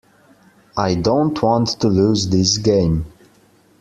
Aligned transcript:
I 0.77 0.95
don't 0.95 1.39
want 1.43 1.79
to 1.79 1.87
lose 1.87 2.29
this 2.29 2.57
game. 2.57 3.05